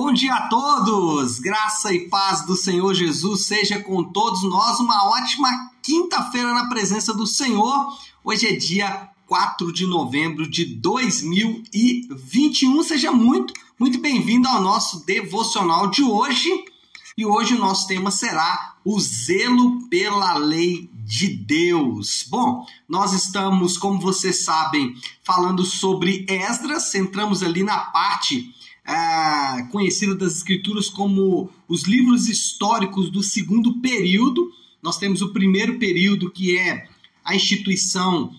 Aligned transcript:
Bom 0.00 0.12
dia 0.12 0.32
a 0.32 0.46
todos! 0.46 1.40
Graça 1.40 1.92
e 1.92 2.08
paz 2.08 2.46
do 2.46 2.54
Senhor 2.54 2.94
Jesus 2.94 3.46
seja 3.46 3.80
com 3.80 4.04
todos 4.04 4.44
nós. 4.44 4.78
Uma 4.78 5.08
ótima 5.08 5.72
quinta-feira 5.82 6.54
na 6.54 6.68
presença 6.68 7.12
do 7.12 7.26
Senhor. 7.26 7.98
Hoje 8.22 8.46
é 8.46 8.52
dia 8.52 9.08
4 9.26 9.72
de 9.72 9.88
novembro 9.88 10.48
de 10.48 10.64
2021. 10.66 12.80
Seja 12.84 13.10
muito, 13.10 13.52
muito 13.76 14.00
bem-vindo 14.00 14.46
ao 14.46 14.62
nosso 14.62 15.04
devocional 15.04 15.90
de 15.90 16.04
hoje. 16.04 16.48
E 17.16 17.26
hoje 17.26 17.54
o 17.54 17.58
nosso 17.58 17.88
tema 17.88 18.12
será 18.12 18.76
o 18.84 19.00
zelo 19.00 19.88
pela 19.88 20.34
lei 20.34 20.88
de 20.94 21.26
Deus. 21.26 22.24
Bom, 22.30 22.64
nós 22.88 23.12
estamos, 23.12 23.76
como 23.76 23.98
vocês 23.98 24.44
sabem, 24.44 24.94
falando 25.24 25.64
sobre 25.64 26.24
Esdras, 26.28 26.92
centramos 26.92 27.42
ali 27.42 27.64
na 27.64 27.78
parte 27.78 28.56
conhecida 29.70 30.14
das 30.14 30.36
Escrituras 30.36 30.88
como 30.88 31.50
os 31.68 31.84
livros 31.84 32.28
históricos 32.28 33.10
do 33.10 33.22
segundo 33.22 33.80
período. 33.80 34.50
Nós 34.82 34.96
temos 34.96 35.20
o 35.20 35.32
primeiro 35.32 35.78
período, 35.78 36.30
que 36.30 36.56
é 36.56 36.88
a 37.24 37.34
instituição 37.34 38.34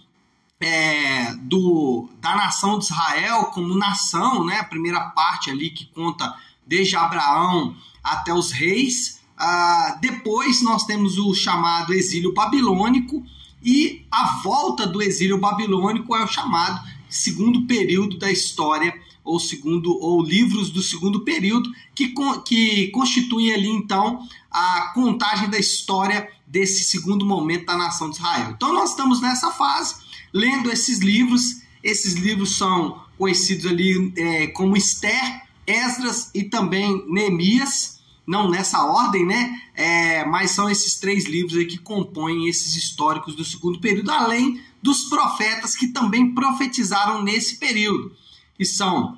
é, 0.60 1.34
do, 1.36 2.10
da 2.20 2.36
nação 2.36 2.80
de 2.80 2.86
Israel 2.86 3.46
como 3.46 3.78
nação, 3.78 4.46
né? 4.46 4.58
a 4.60 4.64
primeira 4.64 5.02
parte 5.02 5.50
ali 5.50 5.70
que 5.70 5.86
conta 5.86 6.36
desde 6.66 6.96
Abraão 6.96 7.76
até 8.04 8.34
os 8.34 8.52
reis. 8.52 9.20
Ah, 9.38 9.98
depois 10.02 10.62
nós 10.62 10.84
temos 10.86 11.18
o 11.18 11.34
chamado 11.34 11.94
exílio 11.94 12.34
babilônico, 12.34 13.24
e 13.64 14.06
a 14.10 14.42
volta 14.42 14.88
do 14.88 15.02
exílio 15.02 15.38
babilônico 15.38 16.16
é 16.16 16.24
o 16.24 16.28
chamado 16.28 16.82
segundo 17.10 17.64
período 17.64 18.18
da 18.18 18.32
história 18.32 18.94
ou 19.24 19.40
segundo 19.40 19.98
ou 20.00 20.22
livros 20.24 20.70
do 20.70 20.82
segundo 20.82 21.22
período 21.22 21.70
que, 21.94 22.14
que 22.46 22.88
constituem 22.88 23.54
ali 23.54 23.70
então 23.70 24.28
a 24.50 24.92
contagem 24.94 25.50
da 25.50 25.60
história 25.60 26.30
desse 26.48 26.84
segundo 26.84 27.26
momento 27.26 27.66
da 27.68 27.78
nação 27.78 28.10
de 28.10 28.18
Israel. 28.18 28.52
Então 28.56 28.74
nós 28.74 28.92
estamos 28.92 29.22
nessa 29.22 29.52
fase 29.52 29.96
lendo 30.34 30.72
esses 30.72 31.00
livros. 31.00 31.62
Esses 31.84 32.16
livros 32.16 32.58
são 32.58 33.02
conhecidos 33.18 33.66
ali 33.66 34.12
é, 34.18 34.48
como 34.48 34.76
Esther, 34.76 35.44
Esdras 35.66 36.32
e 36.34 36.44
também 36.44 37.06
Neemias, 37.08 38.00
não 38.26 38.50
nessa 38.50 38.84
ordem, 38.84 39.26
né? 39.26 39.62
É, 39.76 40.26
mas 40.26 40.52
são 40.52 40.70
esses 40.70 40.96
três 40.96 41.26
livros 41.26 41.58
aí 41.58 41.66
que 41.66 41.78
compõem 41.78 42.48
esses 42.48 42.76
históricos 42.76 43.36
do 43.36 43.46
segundo 43.46 43.80
período, 43.80 44.12
além 44.12 44.62
dos 44.82 45.06
profetas 45.06 45.76
que 45.76 45.88
também 45.88 46.34
profetizaram 46.34 47.24
nesse 47.24 47.58
período 47.58 48.16
que 48.60 48.66
são 48.66 49.18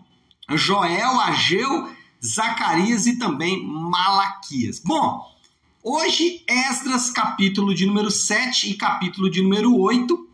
Joel, 0.51 1.19
Ageu, 1.19 1.91
Zacarias 2.23 3.07
e 3.07 3.17
também 3.17 3.65
Malaquias. 3.65 4.79
Bom, 4.79 5.35
hoje, 5.81 6.43
Esdras, 6.47 7.09
capítulo 7.09 7.73
de 7.73 7.87
número 7.87 8.11
7 8.11 8.69
e 8.69 8.75
capítulo 8.75 9.31
de 9.31 9.41
número 9.41 9.75
8, 9.75 10.29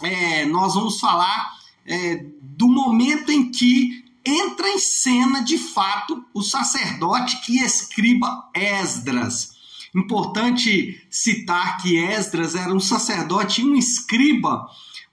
é, 0.00 0.46
nós 0.46 0.72
vamos 0.72 0.98
falar 0.98 1.52
é, 1.84 2.24
do 2.40 2.66
momento 2.66 3.30
em 3.30 3.50
que 3.50 4.02
entra 4.24 4.70
em 4.70 4.78
cena, 4.78 5.42
de 5.42 5.58
fato, 5.58 6.24
o 6.32 6.40
sacerdote 6.40 7.38
e 7.52 7.62
escriba 7.62 8.48
Esdras. 8.54 9.54
Importante 9.94 11.06
citar 11.10 11.76
que 11.76 11.98
Esdras 11.98 12.54
era 12.54 12.72
um 12.72 12.80
sacerdote 12.80 13.60
e 13.60 13.64
um 13.66 13.74
escriba 13.74 14.66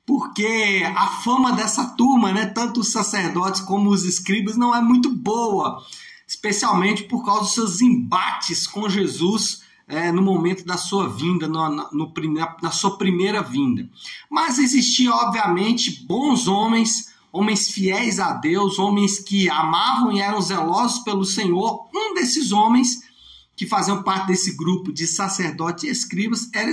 porque 0.06 0.84
a 0.96 1.08
fama 1.08 1.54
dessa 1.54 1.86
turma, 1.96 2.32
né, 2.32 2.46
tanto 2.46 2.82
os 2.82 2.92
sacerdotes 2.92 3.62
como 3.62 3.90
os 3.90 4.04
escribas, 4.04 4.58
não 4.58 4.76
é 4.76 4.82
muito 4.82 5.10
boa, 5.10 5.82
especialmente 6.28 7.04
por 7.04 7.24
causa 7.24 7.42
dos 7.42 7.54
seus 7.54 7.82
embates 7.82 8.68
com 8.68 8.90
Jesus 8.90 9.62
é, 9.88 10.12
no 10.12 10.22
momento 10.22 10.66
da 10.66 10.78
sua 10.78 11.08
vinda, 11.08 11.48
no, 11.48 11.70
no, 11.92 12.14
na 12.62 12.72
sua 12.72 12.98
primeira 12.98 13.42
vinda. 13.42 13.90
Mas 14.30 14.58
existiam, 14.58 15.16
obviamente, 15.16 16.04
bons 16.06 16.48
homens, 16.48 17.14
homens 17.32 17.70
fiéis 17.70 18.20
a 18.20 18.34
Deus, 18.34 18.80
homens 18.80 19.20
que 19.20 19.50
amavam 19.50 20.12
e 20.12 20.20
eram 20.20 20.42
zelosos 20.42 21.00
pelo 21.00 21.24
Senhor. 21.24 21.88
Um 21.94 22.14
desses 22.14 22.52
homens 22.52 23.04
que 23.56 23.68
faziam 23.68 24.04
parte 24.04 24.28
desse 24.28 24.58
grupo 24.58 24.92
de 24.92 25.06
sacerdotes 25.06 25.84
e 25.84 25.90
escribas 25.90 26.50
era 26.54 26.72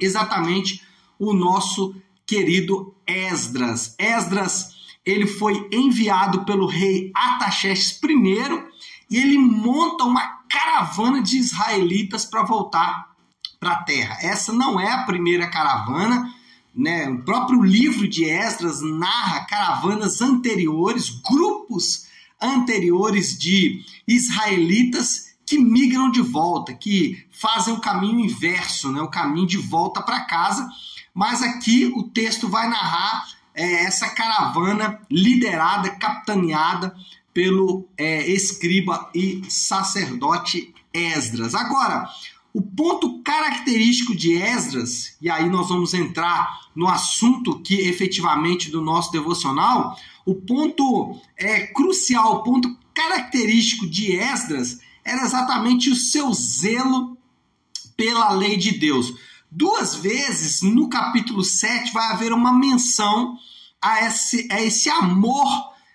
exatamente 0.00 0.82
o 1.18 1.32
nosso 1.32 1.94
querido 2.26 2.94
Esdras. 3.06 3.94
Esdras, 3.98 4.70
ele 5.04 5.26
foi 5.26 5.68
enviado 5.72 6.44
pelo 6.44 6.66
rei 6.66 7.10
Ataxerxes 7.14 8.00
I 8.02 8.64
e 9.10 9.18
ele 9.18 9.38
monta 9.38 10.04
uma 10.04 10.26
caravana 10.48 11.22
de 11.22 11.36
israelitas 11.36 12.24
para 12.24 12.42
voltar 12.42 13.14
para 13.60 13.72
a 13.72 13.82
terra. 13.82 14.18
Essa 14.20 14.52
não 14.52 14.80
é 14.80 14.90
a 14.90 15.02
primeira 15.04 15.48
caravana, 15.48 16.32
né? 16.74 17.08
O 17.08 17.22
próprio 17.22 17.62
livro 17.62 18.08
de 18.08 18.24
Esdras 18.24 18.80
narra 18.82 19.44
caravanas 19.44 20.20
anteriores, 20.20 21.08
grupos 21.08 22.06
anteriores 22.40 23.38
de 23.38 23.84
israelitas 24.06 25.34
que 25.46 25.58
migram 25.58 26.10
de 26.10 26.20
volta, 26.20 26.72
que 26.72 27.26
fazem 27.30 27.74
o 27.74 27.80
caminho 27.80 28.20
inverso, 28.20 28.90
né? 28.90 29.00
o 29.02 29.10
caminho 29.10 29.46
de 29.46 29.58
volta 29.58 30.02
para 30.02 30.24
casa 30.24 30.68
mas 31.14 31.42
aqui 31.42 31.86
o 31.94 32.02
texto 32.02 32.48
vai 32.48 32.68
narrar 32.68 33.28
é, 33.54 33.84
essa 33.84 34.08
caravana 34.10 35.00
liderada, 35.08 35.90
capitaneada 35.90 36.94
pelo 37.32 37.88
é, 37.96 38.28
escriba 38.28 39.10
e 39.14 39.42
sacerdote 39.48 40.74
Esdras. 40.92 41.54
Agora, 41.54 42.08
o 42.52 42.62
ponto 42.62 43.20
característico 43.22 44.14
de 44.14 44.34
Esdras, 44.34 45.16
e 45.20 45.28
aí 45.28 45.48
nós 45.48 45.68
vamos 45.68 45.92
entrar 45.94 46.48
no 46.74 46.88
assunto 46.88 47.60
que 47.60 47.80
efetivamente 47.88 48.70
do 48.70 48.80
nosso 48.80 49.10
devocional, 49.10 49.98
o 50.24 50.34
ponto 50.34 51.20
é 51.36 51.66
crucial, 51.66 52.36
o 52.36 52.42
ponto 52.42 52.76
característico 52.94 53.88
de 53.88 54.16
Esdras 54.16 54.78
era 55.04 55.22
exatamente 55.22 55.90
o 55.90 55.96
seu 55.96 56.32
zelo 56.32 57.18
pela 57.96 58.30
lei 58.32 58.56
de 58.56 58.78
Deus. 58.78 59.14
Duas 59.56 59.94
vezes 59.94 60.62
no 60.62 60.88
capítulo 60.88 61.44
7 61.44 61.92
vai 61.92 62.10
haver 62.10 62.32
uma 62.32 62.52
menção 62.52 63.38
a 63.80 64.04
esse, 64.04 64.48
a 64.50 64.60
esse 64.60 64.90
amor 64.90 65.46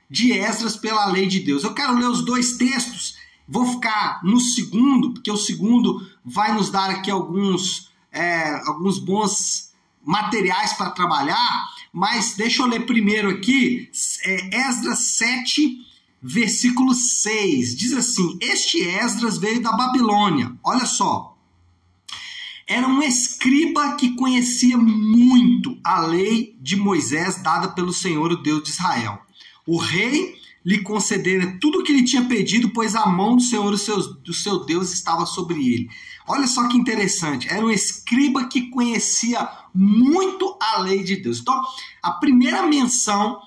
de 0.10 0.32
Esdras 0.32 0.78
pela 0.78 1.08
lei 1.08 1.28
de 1.28 1.42
Deus. 1.42 1.66
Eu 1.66 1.74
quero 1.74 1.94
ler 1.94 2.08
os 2.08 2.24
dois 2.24 2.54
textos, 2.54 3.18
vou 3.46 3.66
ficar 3.66 4.22
no 4.24 4.40
segundo, 4.40 5.12
porque 5.12 5.30
o 5.30 5.36
segundo 5.36 6.10
vai 6.24 6.54
nos 6.54 6.70
dar 6.70 6.90
aqui 6.90 7.12
alguns, 7.12 7.92
é, 8.14 8.50
alguns 8.66 8.98
bons 8.98 9.74
materiais 10.06 10.72
para 10.72 10.92
trabalhar, 10.92 11.68
mas 11.92 12.36
deixa 12.36 12.62
eu 12.62 12.66
ler 12.66 12.86
primeiro 12.86 13.30
aqui, 13.30 13.92
é, 14.24 14.70
Esdras 14.70 15.00
7, 15.00 15.86
versículo 16.22 16.94
6. 16.94 17.76
Diz 17.76 17.92
assim: 17.92 18.38
Este 18.40 18.82
Esdras 18.82 19.38
veio 19.38 19.62
da 19.62 19.74
Babilônia. 19.74 20.56
Olha 20.64 20.86
só 20.86 21.29
era 22.70 22.88
um 22.88 23.02
escriba 23.02 23.96
que 23.96 24.16
conhecia 24.16 24.78
muito 24.78 25.76
a 25.84 26.02
lei 26.02 26.56
de 26.62 26.76
Moisés 26.76 27.42
dada 27.42 27.70
pelo 27.70 27.92
Senhor, 27.92 28.32
o 28.32 28.44
Deus 28.44 28.62
de 28.62 28.70
Israel. 28.70 29.20
O 29.66 29.78
rei 29.78 30.36
lhe 30.64 30.84
concedera 30.84 31.58
tudo 31.60 31.80
o 31.80 31.84
que 31.84 31.92
ele 31.92 32.04
tinha 32.04 32.26
pedido, 32.26 32.70
pois 32.70 32.96
a 32.96 33.08
mão 33.08 33.36
do 33.36 33.42
Senhor, 33.42 33.72
do 33.72 34.34
seu 34.34 34.66
Deus, 34.66 34.94
estava 34.94 35.26
sobre 35.26 35.56
ele. 35.56 35.90
Olha 36.28 36.46
só 36.46 36.68
que 36.68 36.78
interessante, 36.78 37.50
era 37.50 37.66
um 37.66 37.72
escriba 37.72 38.48
que 38.48 38.70
conhecia 38.70 39.50
muito 39.74 40.56
a 40.62 40.80
lei 40.82 41.04
de 41.04 41.16
Deus. 41.16 41.40
Então, 41.40 41.60
a 42.04 42.12
primeira 42.12 42.68
menção 42.68 43.40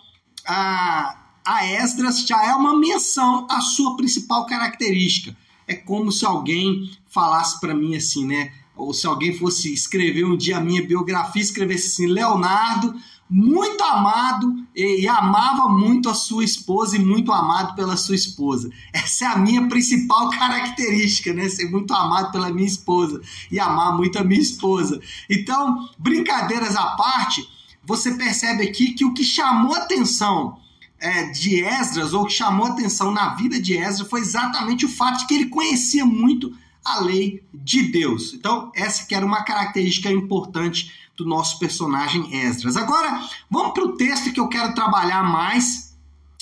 a, 0.44 1.16
a 1.44 1.64
Esdras 1.64 2.26
já 2.26 2.44
é 2.44 2.56
uma 2.56 2.76
menção 2.76 3.46
à 3.48 3.60
sua 3.60 3.96
principal 3.96 4.46
característica. 4.46 5.36
É 5.68 5.76
como 5.76 6.10
se 6.10 6.26
alguém 6.26 6.90
falasse 7.08 7.60
para 7.60 7.72
mim 7.72 7.94
assim, 7.94 8.26
né? 8.26 8.52
Ou 8.82 8.92
se 8.92 9.06
alguém 9.06 9.36
fosse 9.36 9.72
escrever 9.72 10.24
um 10.24 10.36
dia 10.36 10.58
a 10.58 10.60
minha 10.60 10.84
biografia, 10.84 11.40
escrevesse 11.40 11.88
assim: 11.88 12.06
Leonardo, 12.06 12.94
muito 13.30 13.82
amado 13.82 14.54
e, 14.74 15.02
e, 15.02 15.08
amava 15.08 15.68
muito 15.68 16.10
a 16.10 16.14
sua 16.14 16.44
esposa 16.44 16.96
e 16.96 16.98
muito 16.98 17.32
amado 17.32 17.74
pela 17.74 17.96
sua 17.96 18.14
esposa. 18.14 18.70
Essa 18.92 19.24
é 19.24 19.28
a 19.28 19.38
minha 19.38 19.68
principal 19.68 20.28
característica, 20.30 21.32
né? 21.32 21.48
Ser 21.48 21.70
muito 21.70 21.94
amado 21.94 22.30
pela 22.30 22.52
minha 22.52 22.66
esposa 22.66 23.22
e 23.50 23.58
amar 23.58 23.96
muito 23.96 24.18
a 24.18 24.24
minha 24.24 24.40
esposa. 24.40 25.00
Então, 25.30 25.88
brincadeiras 25.98 26.76
à 26.76 26.88
parte, 26.96 27.48
você 27.84 28.12
percebe 28.12 28.64
aqui 28.64 28.92
que 28.92 29.04
o 29.04 29.14
que 29.14 29.24
chamou 29.24 29.74
atenção 29.74 30.58
é, 30.98 31.24
de 31.30 31.64
Esdras, 31.64 32.12
ou 32.12 32.26
que 32.26 32.32
chamou 32.32 32.66
atenção 32.66 33.10
na 33.10 33.34
vida 33.34 33.60
de 33.60 33.76
Esdras, 33.76 34.08
foi 34.08 34.20
exatamente 34.20 34.84
o 34.84 34.88
fato 34.88 35.20
de 35.20 35.26
que 35.26 35.34
ele 35.34 35.46
conhecia 35.46 36.04
muito 36.04 36.52
a 36.84 37.00
lei 37.00 37.42
de 37.52 37.84
Deus. 37.90 38.32
Então, 38.34 38.70
essa 38.74 39.06
que 39.06 39.14
era 39.14 39.24
uma 39.24 39.42
característica 39.42 40.10
importante 40.10 40.92
do 41.16 41.24
nosso 41.24 41.58
personagem 41.58 42.44
Esdras. 42.44 42.76
Agora, 42.76 43.22
vamos 43.50 43.72
para 43.72 43.84
o 43.84 43.96
texto 43.96 44.32
que 44.32 44.40
eu 44.40 44.48
quero 44.48 44.74
trabalhar 44.74 45.22
mais 45.22 45.94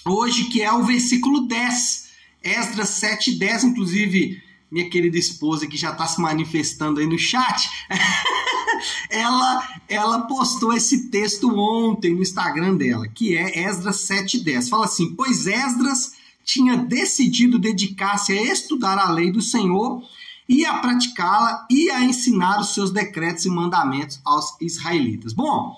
hoje, 0.04 0.44
que 0.44 0.62
é 0.62 0.72
o 0.72 0.84
versículo 0.84 1.46
10. 1.46 2.08
Esdras 2.42 2.88
7,10, 3.00 3.64
inclusive 3.64 4.42
minha 4.70 4.88
querida 4.88 5.18
esposa 5.18 5.66
que 5.66 5.76
já 5.76 5.90
está 5.90 6.06
se 6.06 6.20
manifestando 6.20 7.00
aí 7.00 7.06
no 7.06 7.18
chat, 7.18 7.68
ela, 9.10 9.68
ela 9.88 10.20
postou 10.22 10.72
esse 10.72 11.10
texto 11.10 11.52
ontem 11.58 12.14
no 12.14 12.22
Instagram 12.22 12.76
dela, 12.76 13.08
que 13.08 13.36
é 13.36 13.68
Esdras 13.68 13.96
7,10. 14.08 14.68
Fala 14.68 14.84
assim: 14.84 15.14
Pois 15.14 15.46
Esdras 15.46 16.12
tinha 16.44 16.76
decidido 16.76 17.58
dedicar-se 17.58 18.32
a 18.32 18.42
estudar 18.42 18.96
a 18.98 19.10
lei 19.10 19.30
do 19.30 19.42
Senhor 19.42 20.02
e 20.50 20.66
a 20.66 20.78
praticá-la 20.78 21.66
e 21.70 21.88
a 21.90 22.04
ensinar 22.04 22.60
os 22.60 22.74
seus 22.74 22.90
decretos 22.90 23.46
e 23.46 23.48
mandamentos 23.48 24.20
aos 24.24 24.60
israelitas. 24.60 25.32
Bom, 25.32 25.74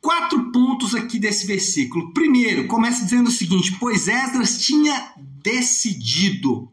quatro 0.00 0.50
pontos 0.50 0.94
aqui 0.94 1.18
desse 1.18 1.46
versículo. 1.46 2.12
Primeiro, 2.12 2.66
começa 2.66 3.04
dizendo 3.04 3.28
o 3.28 3.32
seguinte: 3.32 3.76
Pois 3.78 4.08
Esdras 4.08 4.58
tinha 4.58 5.12
decidido 5.42 6.68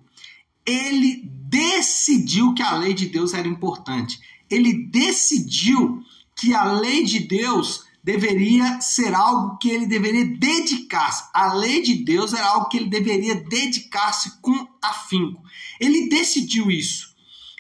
ele 0.66 1.22
decidiu 1.25 2.54
que 2.54 2.62
a 2.62 2.75
lei 2.75 2.94
de 2.94 3.08
Deus 3.08 3.34
era 3.34 3.48
importante. 3.48 4.20
Ele 4.50 4.74
decidiu 4.88 6.02
que 6.36 6.54
a 6.54 6.64
lei 6.64 7.04
de 7.04 7.20
Deus 7.20 7.86
deveria 8.04 8.81
ser 8.81 9.14
algo 9.14 9.58
que 9.58 9.70
ele 9.70 9.86
deveria 9.86 10.25
dedicar-se. 10.25 11.30
A 11.34 11.54
lei 11.54 11.81
de 11.81 11.96
Deus 12.04 12.34
era 12.34 12.48
algo 12.48 12.70
que 12.70 12.78
ele 12.78 12.90
deveria 12.90 13.36
dedicar-se 13.36 14.42
com 14.42 14.68
afinco. 14.83 15.41
Ele 15.80 16.09
decidiu 16.09 16.69
isso. 16.69 17.13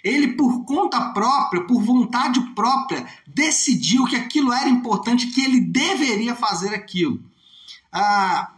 Ele, 0.03 0.33
por 0.33 0.65
conta 0.65 1.11
própria, 1.13 1.65
por 1.65 1.81
vontade 1.81 2.39
própria, 2.53 3.07
decidiu 3.25 4.05
que 4.05 4.17
aquilo 4.17 4.51
era 4.51 4.67
importante, 4.67 5.27
que 5.27 5.41
ele 5.41 5.61
deveria 5.61 6.35
fazer 6.35 6.73
aquilo. 6.73 7.23
Ah, 7.91 8.53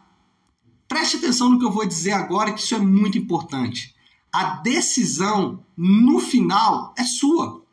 preste 0.88 1.18
atenção 1.18 1.50
no 1.50 1.60
que 1.60 1.66
eu 1.66 1.72
vou 1.72 1.86
dizer 1.86 2.14
agora, 2.14 2.52
que 2.52 2.62
isso 2.62 2.74
é 2.74 2.80
muito 2.80 3.18
importante 3.18 3.96
a 4.36 4.58
decisão 4.58 5.64
no 5.78 6.20
final 6.20 6.94
é 6.98 7.06
sua. 7.06 7.64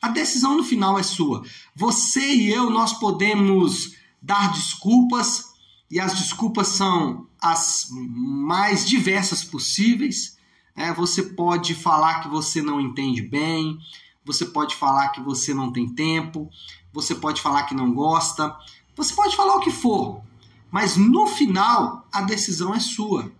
A 0.00 0.08
decisão 0.08 0.56
no 0.56 0.64
final 0.64 0.98
é 0.98 1.02
sua. 1.02 1.44
Você 1.76 2.26
e 2.26 2.50
eu, 2.50 2.70
nós 2.70 2.94
podemos 2.94 3.96
dar 4.22 4.50
desculpas, 4.50 5.49
e 5.90 5.98
as 5.98 6.14
desculpas 6.14 6.68
são 6.68 7.26
as 7.40 7.88
mais 7.90 8.86
diversas 8.86 9.42
possíveis. 9.42 10.38
É, 10.76 10.92
você 10.92 11.22
pode 11.22 11.74
falar 11.74 12.20
que 12.20 12.28
você 12.28 12.62
não 12.62 12.80
entende 12.80 13.20
bem, 13.20 13.78
você 14.24 14.46
pode 14.46 14.76
falar 14.76 15.08
que 15.08 15.20
você 15.20 15.52
não 15.52 15.72
tem 15.72 15.88
tempo, 15.88 16.48
você 16.92 17.14
pode 17.14 17.40
falar 17.42 17.64
que 17.64 17.74
não 17.74 17.92
gosta, 17.92 18.56
você 18.94 19.12
pode 19.14 19.34
falar 19.34 19.56
o 19.56 19.60
que 19.60 19.70
for, 19.70 20.22
mas 20.70 20.96
no 20.96 21.26
final 21.26 22.06
a 22.12 22.22
decisão 22.22 22.72
é 22.74 22.78
sua. 22.78 23.32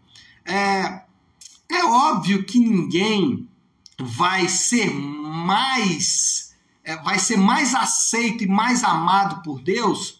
É, 0.45 1.03
é 1.69 1.85
óbvio 1.85 2.45
que 2.45 2.59
ninguém 2.59 3.49
vai 3.99 4.49
ser 4.49 4.93
mais 4.93 6.51
é, 6.83 6.97
vai 6.97 7.19
ser 7.19 7.37
mais 7.37 7.75
aceito 7.75 8.43
e 8.43 8.49
mais 8.49 8.83
amado 8.83 9.43
por 9.43 9.61
Deus 9.61 10.20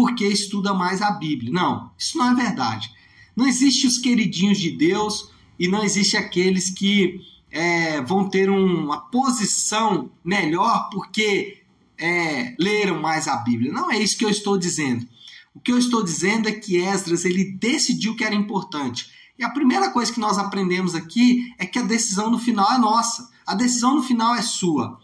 porque 0.00 0.26
estuda 0.26 0.72
mais 0.72 1.02
a 1.02 1.10
Bíblia. 1.10 1.52
Não, 1.52 1.90
isso 1.98 2.16
não 2.16 2.30
é 2.30 2.34
verdade. 2.34 2.90
Não 3.36 3.46
existe 3.46 3.86
os 3.86 3.98
queridinhos 3.98 4.58
de 4.58 4.70
Deus 4.70 5.30
e 5.58 5.68
não 5.68 5.84
existe 5.84 6.16
aqueles 6.16 6.70
que 6.70 7.20
é, 7.50 8.00
vão 8.00 8.26
ter 8.26 8.48
uma 8.48 8.98
posição 9.10 10.10
melhor 10.24 10.88
porque 10.90 11.62
é, 11.98 12.54
leram 12.58 13.02
mais 13.02 13.28
a 13.28 13.36
Bíblia. 13.36 13.70
Não 13.70 13.90
é 13.90 13.98
isso 13.98 14.16
que 14.16 14.24
eu 14.24 14.30
estou 14.30 14.56
dizendo. 14.56 15.06
O 15.54 15.60
que 15.60 15.70
eu 15.70 15.76
estou 15.76 16.02
dizendo 16.02 16.48
é 16.48 16.52
que 16.52 16.78
Esdras 16.78 17.26
ele 17.26 17.52
decidiu 17.52 18.16
que 18.16 18.24
era 18.24 18.34
importante. 18.34 19.10
E 19.38 19.44
a 19.44 19.50
primeira 19.50 19.90
coisa 19.90 20.10
que 20.10 20.18
nós 20.18 20.38
aprendemos 20.38 20.94
aqui 20.94 21.52
é 21.58 21.66
que 21.66 21.78
a 21.78 21.82
decisão 21.82 22.30
no 22.30 22.38
final 22.38 22.72
é 22.72 22.78
nossa. 22.78 23.30
A 23.46 23.54
decisão 23.54 23.96
no 23.96 24.02
final 24.02 24.34
é 24.34 24.40
sua. 24.40 24.98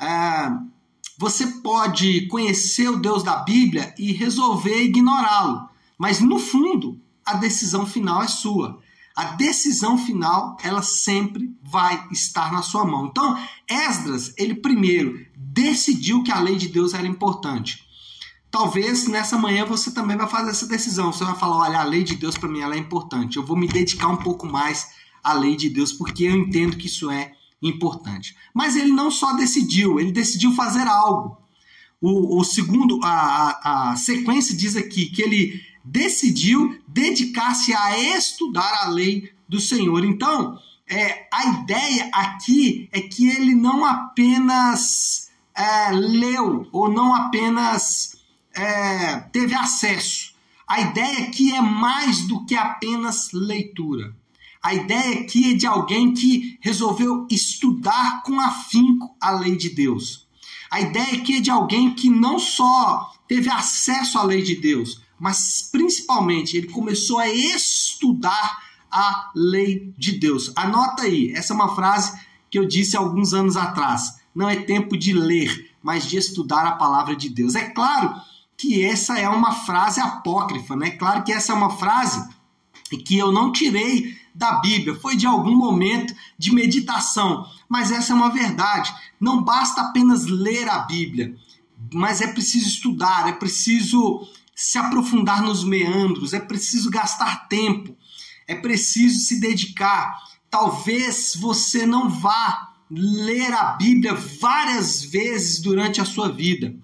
É, 0.00 0.50
você 1.20 1.46
pode 1.46 2.26
conhecer 2.28 2.88
o 2.88 2.96
Deus 2.96 3.22
da 3.22 3.36
Bíblia 3.36 3.94
e 3.98 4.10
resolver 4.10 4.84
ignorá-lo, 4.84 5.68
mas 5.98 6.18
no 6.18 6.38
fundo 6.38 6.98
a 7.22 7.34
decisão 7.34 7.84
final 7.84 8.22
é 8.22 8.26
sua. 8.26 8.80
A 9.14 9.24
decisão 9.32 9.98
final 9.98 10.56
ela 10.62 10.80
sempre 10.80 11.54
vai 11.62 12.08
estar 12.10 12.50
na 12.50 12.62
sua 12.62 12.86
mão. 12.86 13.04
Então, 13.04 13.38
Esdras, 13.68 14.32
ele 14.38 14.54
primeiro 14.54 15.26
decidiu 15.36 16.22
que 16.22 16.32
a 16.32 16.40
lei 16.40 16.56
de 16.56 16.68
Deus 16.68 16.94
era 16.94 17.06
importante. 17.06 17.84
Talvez 18.50 19.06
nessa 19.06 19.36
manhã 19.36 19.66
você 19.66 19.90
também 19.90 20.16
vai 20.16 20.26
fazer 20.26 20.52
essa 20.52 20.66
decisão. 20.66 21.12
Você 21.12 21.22
vai 21.22 21.36
falar: 21.36 21.58
olha, 21.68 21.80
a 21.80 21.84
lei 21.84 22.02
de 22.02 22.16
Deus 22.16 22.38
para 22.38 22.48
mim 22.48 22.60
ela 22.60 22.74
é 22.74 22.78
importante. 22.78 23.36
Eu 23.36 23.44
vou 23.44 23.58
me 23.58 23.68
dedicar 23.68 24.08
um 24.08 24.16
pouco 24.16 24.46
mais 24.46 24.88
à 25.22 25.34
lei 25.34 25.54
de 25.54 25.68
Deus 25.68 25.92
porque 25.92 26.24
eu 26.24 26.34
entendo 26.34 26.78
que 26.78 26.86
isso 26.86 27.10
é 27.10 27.34
importante. 27.62 28.36
Mas 28.54 28.76
ele 28.76 28.92
não 28.92 29.10
só 29.10 29.32
decidiu, 29.34 30.00
ele 30.00 30.12
decidiu 30.12 30.52
fazer 30.52 30.86
algo. 30.86 31.38
O, 32.00 32.38
o 32.38 32.44
segundo, 32.44 32.98
a, 33.02 33.10
a, 33.10 33.90
a 33.90 33.96
sequência 33.96 34.56
diz 34.56 34.76
aqui 34.76 35.06
que 35.06 35.22
ele 35.22 35.60
decidiu 35.84 36.78
dedicar-se 36.88 37.74
a 37.74 37.98
estudar 38.16 38.82
a 38.82 38.88
lei 38.88 39.30
do 39.48 39.60
Senhor. 39.60 40.04
Então, 40.04 40.58
é, 40.88 41.28
a 41.32 41.46
ideia 41.60 42.10
aqui 42.12 42.88
é 42.92 43.00
que 43.00 43.28
ele 43.28 43.54
não 43.54 43.84
apenas 43.84 45.30
é, 45.54 45.90
leu 45.92 46.66
ou 46.72 46.90
não 46.90 47.14
apenas 47.14 48.16
é, 48.54 49.20
teve 49.32 49.54
acesso. 49.54 50.34
A 50.66 50.80
ideia 50.80 51.26
aqui 51.26 51.52
é 51.54 51.60
mais 51.60 52.26
do 52.26 52.44
que 52.46 52.54
apenas 52.54 53.32
leitura. 53.32 54.14
A 54.62 54.74
ideia 54.74 55.20
aqui 55.20 55.52
é 55.52 55.56
de 55.56 55.66
alguém 55.66 56.12
que 56.12 56.58
resolveu 56.60 57.26
estudar 57.30 58.22
com 58.22 58.38
afinco 58.38 59.16
a 59.20 59.30
lei 59.30 59.56
de 59.56 59.70
Deus. 59.70 60.26
A 60.70 60.80
ideia 60.80 61.14
aqui 61.14 61.38
é 61.38 61.40
de 61.40 61.50
alguém 61.50 61.94
que 61.94 62.10
não 62.10 62.38
só 62.38 63.10
teve 63.26 63.48
acesso 63.48 64.18
à 64.18 64.22
lei 64.22 64.42
de 64.42 64.56
Deus, 64.56 65.00
mas 65.18 65.68
principalmente 65.72 66.56
ele 66.56 66.68
começou 66.68 67.18
a 67.18 67.28
estudar 67.28 68.58
a 68.90 69.30
lei 69.34 69.94
de 69.96 70.12
Deus. 70.12 70.52
Anota 70.54 71.04
aí, 71.04 71.32
essa 71.32 71.52
é 71.52 71.56
uma 71.56 71.74
frase 71.74 72.18
que 72.50 72.58
eu 72.58 72.66
disse 72.66 72.96
alguns 72.96 73.32
anos 73.32 73.56
atrás. 73.56 74.20
Não 74.34 74.48
é 74.48 74.56
tempo 74.56 74.96
de 74.96 75.12
ler, 75.12 75.70
mas 75.82 76.06
de 76.06 76.18
estudar 76.18 76.66
a 76.66 76.72
palavra 76.72 77.16
de 77.16 77.28
Deus. 77.28 77.54
É 77.54 77.70
claro 77.70 78.14
que 78.56 78.84
essa 78.84 79.18
é 79.18 79.28
uma 79.28 79.52
frase 79.52 80.00
apócrifa, 80.00 80.76
né? 80.76 80.90
Claro 80.90 81.24
que 81.24 81.32
essa 81.32 81.52
é 81.52 81.54
uma 81.54 81.70
frase 81.70 82.28
que 83.06 83.16
eu 83.16 83.32
não 83.32 83.52
tirei 83.52 84.19
da 84.34 84.60
Bíblia, 84.60 84.94
foi 84.94 85.16
de 85.16 85.26
algum 85.26 85.56
momento 85.56 86.14
de 86.38 86.54
meditação, 86.54 87.46
mas 87.68 87.90
essa 87.90 88.12
é 88.12 88.16
uma 88.16 88.30
verdade. 88.30 88.92
Não 89.18 89.42
basta 89.42 89.80
apenas 89.80 90.26
ler 90.26 90.68
a 90.68 90.80
Bíblia, 90.80 91.34
mas 91.92 92.20
é 92.20 92.28
preciso 92.28 92.68
estudar, 92.68 93.28
é 93.28 93.32
preciso 93.32 94.26
se 94.54 94.78
aprofundar 94.78 95.42
nos 95.42 95.64
meandros, 95.64 96.32
é 96.32 96.40
preciso 96.40 96.90
gastar 96.90 97.48
tempo, 97.48 97.96
é 98.46 98.54
preciso 98.54 99.20
se 99.20 99.40
dedicar. 99.40 100.16
Talvez 100.50 101.34
você 101.36 101.86
não 101.86 102.08
vá 102.08 102.72
ler 102.90 103.52
a 103.52 103.72
Bíblia 103.72 104.14
várias 104.14 105.02
vezes 105.02 105.60
durante 105.60 106.00
a 106.00 106.04
sua 106.04 106.28
vida 106.28 106.74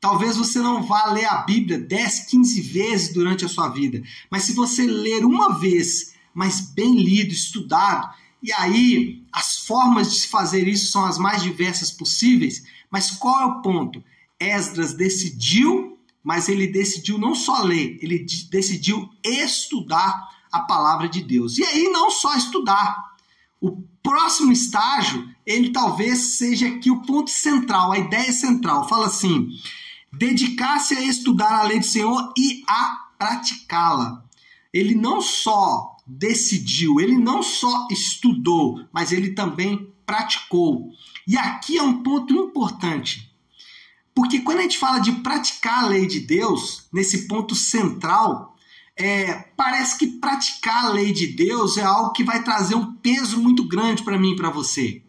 Talvez 0.00 0.36
você 0.36 0.60
não 0.60 0.82
vá 0.82 1.06
ler 1.06 1.24
a 1.24 1.38
Bíblia 1.38 1.78
10, 1.78 2.26
15 2.26 2.60
vezes 2.60 3.12
durante 3.12 3.44
a 3.44 3.48
sua 3.48 3.68
vida, 3.68 4.00
mas 4.30 4.44
se 4.44 4.52
você 4.52 4.86
ler 4.86 5.24
uma 5.24 5.58
vez, 5.58 6.14
mas 6.38 6.60
bem 6.60 6.94
lido, 6.94 7.32
estudado, 7.32 8.14
e 8.40 8.52
aí 8.52 9.24
as 9.32 9.58
formas 9.66 10.14
de 10.14 10.28
fazer 10.28 10.68
isso 10.68 10.92
são 10.92 11.04
as 11.04 11.18
mais 11.18 11.42
diversas 11.42 11.90
possíveis, 11.90 12.62
mas 12.88 13.10
qual 13.10 13.40
é 13.40 13.44
o 13.46 13.60
ponto? 13.60 14.04
Esdras 14.38 14.94
decidiu, 14.94 15.98
mas 16.22 16.48
ele 16.48 16.68
decidiu 16.68 17.18
não 17.18 17.34
só 17.34 17.60
ler, 17.64 17.98
ele 18.00 18.24
decidiu 18.52 19.10
estudar 19.24 20.28
a 20.52 20.60
palavra 20.60 21.08
de 21.08 21.24
Deus. 21.24 21.58
E 21.58 21.64
aí 21.64 21.88
não 21.88 22.08
só 22.08 22.36
estudar. 22.36 23.16
O 23.60 23.82
próximo 24.00 24.52
estágio, 24.52 25.28
ele 25.44 25.70
talvez 25.70 26.36
seja 26.36 26.68
aqui 26.68 26.88
o 26.88 27.02
ponto 27.02 27.30
central, 27.30 27.90
a 27.90 27.98
ideia 27.98 28.32
central. 28.32 28.88
Fala 28.88 29.06
assim: 29.06 29.48
dedicar-se 30.12 30.94
a 30.94 31.02
estudar 31.02 31.50
a 31.50 31.64
lei 31.64 31.80
do 31.80 31.84
Senhor 31.84 32.32
e 32.38 32.62
a 32.68 33.08
praticá-la. 33.18 34.22
Ele 34.72 34.94
não 34.94 35.20
só 35.20 35.97
decidiu, 36.08 36.98
ele 36.98 37.18
não 37.18 37.42
só 37.42 37.86
estudou, 37.90 38.80
mas 38.90 39.12
ele 39.12 39.34
também 39.34 39.92
praticou. 40.06 40.90
E 41.26 41.36
aqui 41.36 41.76
é 41.76 41.82
um 41.82 42.02
ponto 42.02 42.32
importante. 42.32 43.30
Porque 44.14 44.40
quando 44.40 44.60
a 44.60 44.62
gente 44.62 44.78
fala 44.78 44.98
de 44.98 45.12
praticar 45.12 45.84
a 45.84 45.88
lei 45.88 46.06
de 46.06 46.20
Deus, 46.20 46.88
nesse 46.90 47.28
ponto 47.28 47.54
central, 47.54 48.56
é, 48.96 49.34
parece 49.56 49.98
que 49.98 50.06
praticar 50.06 50.86
a 50.86 50.88
lei 50.88 51.12
de 51.12 51.26
Deus 51.26 51.76
é 51.76 51.82
algo 51.82 52.12
que 52.12 52.24
vai 52.24 52.42
trazer 52.42 52.74
um 52.74 52.94
peso 52.94 53.38
muito 53.38 53.62
grande 53.62 54.02
para 54.02 54.18
mim 54.18 54.32
e 54.32 54.36
para 54.36 54.50
você. 54.50 55.02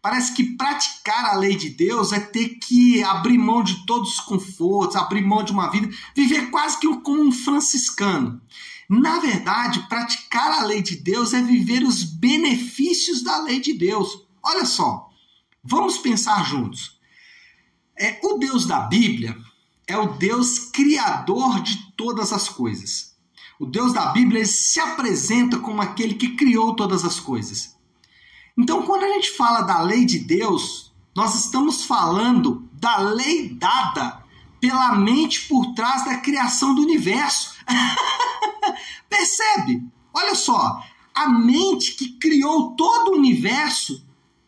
Parece 0.00 0.32
que 0.32 0.56
praticar 0.56 1.26
a 1.26 1.36
lei 1.36 1.56
de 1.56 1.70
Deus 1.70 2.12
é 2.12 2.20
ter 2.20 2.50
que 2.60 3.02
abrir 3.02 3.36
mão 3.36 3.62
de 3.62 3.84
todos 3.84 4.14
os 4.14 4.20
confortos, 4.20 4.96
abrir 4.96 5.22
mão 5.22 5.44
de 5.44 5.52
uma 5.52 5.70
vida, 5.70 5.88
viver 6.16 6.50
quase 6.50 6.78
que 6.80 6.86
como 7.00 7.22
um 7.22 7.32
franciscano. 7.32 8.40
Na 8.88 9.18
verdade, 9.18 9.86
praticar 9.88 10.50
a 10.52 10.64
lei 10.64 10.80
de 10.80 10.96
Deus 10.96 11.34
é 11.34 11.42
viver 11.42 11.82
os 11.82 12.02
benefícios 12.02 13.22
da 13.22 13.42
lei 13.42 13.60
de 13.60 13.74
Deus. 13.74 14.26
Olha 14.42 14.64
só, 14.64 15.10
vamos 15.62 15.98
pensar 15.98 16.44
juntos. 16.46 16.98
É, 17.98 18.18
o 18.22 18.38
Deus 18.38 18.64
da 18.64 18.80
Bíblia 18.80 19.36
é 19.86 19.98
o 19.98 20.14
Deus 20.14 20.58
criador 20.58 21.60
de 21.60 21.92
todas 21.92 22.32
as 22.32 22.48
coisas. 22.48 23.14
O 23.60 23.66
Deus 23.66 23.92
da 23.92 24.06
Bíblia 24.06 24.46
se 24.46 24.80
apresenta 24.80 25.58
como 25.58 25.82
aquele 25.82 26.14
que 26.14 26.36
criou 26.36 26.74
todas 26.74 27.04
as 27.04 27.20
coisas. 27.20 27.76
Então, 28.56 28.82
quando 28.86 29.04
a 29.04 29.08
gente 29.14 29.32
fala 29.32 29.62
da 29.62 29.80
lei 29.82 30.04
de 30.04 30.18
Deus, 30.18 30.92
nós 31.14 31.34
estamos 31.34 31.84
falando 31.84 32.68
da 32.72 32.98
lei 32.98 33.48
dada 33.50 34.24
pela 34.60 34.94
mente 34.94 35.48
por 35.48 35.74
trás 35.74 36.04
da 36.04 36.18
criação 36.18 36.74
do 36.74 36.82
universo. 36.82 37.54
Percebe? 39.08 39.84
Olha 40.12 40.34
só, 40.34 40.82
a 41.14 41.28
mente 41.28 41.92
que 41.92 42.12
criou 42.18 42.74
todo 42.76 43.12
o 43.12 43.16
universo 43.16 44.06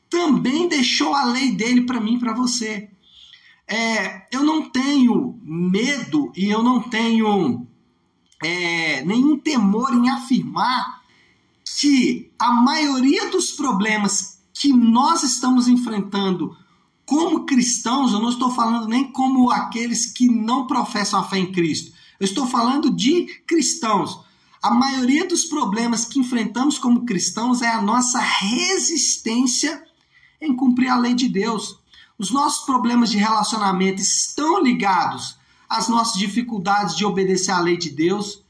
também 0.08 0.68
deixou 0.68 1.14
a 1.14 1.24
lei 1.24 1.52
dele 1.52 1.82
para 1.82 2.00
mim 2.00 2.18
para 2.18 2.32
você. 2.32 2.90
É, 3.66 4.26
eu 4.32 4.42
não 4.42 4.68
tenho 4.68 5.38
medo 5.42 6.32
e 6.36 6.50
eu 6.50 6.62
não 6.62 6.80
tenho 6.82 7.66
é, 8.42 9.04
nenhum 9.04 9.38
temor 9.38 9.94
em 9.94 10.10
afirmar 10.10 11.00
que 11.78 12.32
a 12.38 12.52
maioria 12.52 13.30
dos 13.30 13.52
problemas 13.52 14.42
que 14.52 14.72
nós 14.72 15.22
estamos 15.22 15.68
enfrentando 15.68 16.56
como 17.10 17.44
cristãos, 17.44 18.12
eu 18.12 18.20
não 18.20 18.28
estou 18.28 18.54
falando 18.54 18.86
nem 18.86 19.10
como 19.10 19.50
aqueles 19.50 20.06
que 20.06 20.28
não 20.28 20.68
professam 20.68 21.18
a 21.18 21.24
fé 21.24 21.38
em 21.38 21.50
Cristo, 21.50 21.92
eu 22.20 22.24
estou 22.24 22.46
falando 22.46 22.88
de 22.88 23.26
cristãos. 23.48 24.20
A 24.62 24.70
maioria 24.70 25.26
dos 25.26 25.44
problemas 25.44 26.04
que 26.04 26.20
enfrentamos 26.20 26.78
como 26.78 27.04
cristãos 27.04 27.62
é 27.62 27.68
a 27.68 27.82
nossa 27.82 28.20
resistência 28.20 29.82
em 30.40 30.54
cumprir 30.54 30.88
a 30.88 30.96
lei 30.96 31.12
de 31.12 31.28
Deus. 31.28 31.80
Os 32.16 32.30
nossos 32.30 32.64
problemas 32.64 33.10
de 33.10 33.18
relacionamento 33.18 34.00
estão 34.00 34.62
ligados 34.62 35.36
às 35.68 35.88
nossas 35.88 36.16
dificuldades 36.16 36.96
de 36.96 37.04
obedecer 37.04 37.50
à 37.50 37.58
lei 37.58 37.76
de 37.76 37.90
Deus, 37.90 38.44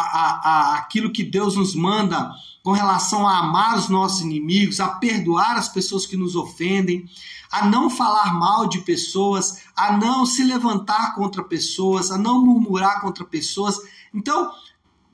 a, 0.00 0.40
a, 0.44 0.74
aquilo 0.76 1.12
que 1.12 1.22
Deus 1.22 1.56
nos 1.56 1.74
manda 1.74 2.30
com 2.62 2.72
relação 2.72 3.28
a 3.28 3.38
amar 3.38 3.76
os 3.76 3.88
nossos 3.88 4.22
inimigos, 4.22 4.80
a 4.80 4.88
perdoar 4.88 5.56
as 5.56 5.68
pessoas 5.68 6.06
que 6.06 6.16
nos 6.16 6.34
ofendem, 6.34 7.08
a 7.50 7.66
não 7.66 7.88
falar 7.88 8.34
mal 8.34 8.66
de 8.66 8.80
pessoas, 8.80 9.62
a 9.76 9.96
não 9.96 10.24
se 10.24 10.42
levantar 10.42 11.14
contra 11.14 11.44
pessoas, 11.44 12.10
a 12.10 12.18
não 12.18 12.44
murmurar 12.44 13.00
contra 13.00 13.24
pessoas. 13.24 13.78
Então, 14.12 14.50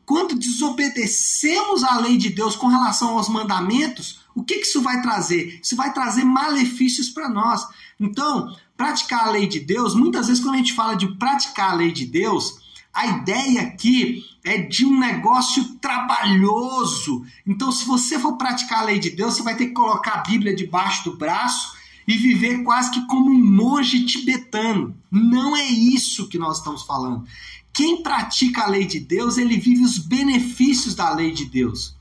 quando 0.06 0.34
desobedecemos 0.34 1.84
a 1.84 1.98
lei 1.98 2.16
de 2.16 2.30
Deus 2.30 2.56
com 2.56 2.68
relação 2.68 3.18
aos 3.18 3.28
mandamentos, 3.28 4.20
o 4.34 4.42
que, 4.42 4.54
isso 4.54 4.80
vai 4.80 5.02
trazer? 5.02 5.60
Isso 5.62 5.76
vai 5.76 5.92
trazer 5.92 6.24
malefícios 6.24 7.10
para 7.10 7.28
nós. 7.28 7.66
Então, 7.98 8.56
praticar 8.76 9.26
a 9.26 9.30
lei 9.30 9.46
de 9.46 9.60
Deus, 9.60 9.94
muitas 9.94 10.28
vezes 10.28 10.42
quando 10.42 10.54
a 10.54 10.58
gente 10.58 10.72
fala 10.72 10.94
de 10.94 11.08
praticar 11.18 11.72
a 11.72 11.74
lei 11.74 11.92
de 11.92 12.06
Deus, 12.06 12.58
a 12.92 13.06
ideia 13.06 13.62
aqui 13.62 14.24
é 14.44 14.58
de 14.58 14.84
um 14.84 14.98
negócio 14.98 15.64
trabalhoso. 15.76 17.24
Então, 17.46 17.70
se 17.70 17.84
você 17.84 18.18
for 18.18 18.36
praticar 18.36 18.80
a 18.80 18.84
lei 18.86 18.98
de 18.98 19.10
Deus, 19.10 19.34
você 19.34 19.42
vai 19.42 19.56
ter 19.56 19.66
que 19.66 19.74
colocar 19.74 20.12
a 20.14 20.22
Bíblia 20.22 20.54
debaixo 20.54 21.04
do 21.04 21.16
braço 21.16 21.78
e 22.06 22.16
viver 22.16 22.64
quase 22.64 22.90
que 22.90 23.06
como 23.06 23.30
um 23.30 23.38
monge 23.38 24.04
tibetano. 24.04 24.96
Não 25.10 25.56
é 25.56 25.66
isso 25.66 26.28
que 26.28 26.38
nós 26.38 26.58
estamos 26.58 26.82
falando. 26.82 27.26
Quem 27.72 28.02
pratica 28.02 28.62
a 28.62 28.68
lei 28.68 28.84
de 28.84 28.98
Deus, 28.98 29.38
ele 29.38 29.56
vive 29.56 29.84
os 29.84 29.98
benefícios 29.98 30.94
da 30.94 31.14
lei 31.14 31.30
de 31.30 31.44
Deus. 31.44 31.94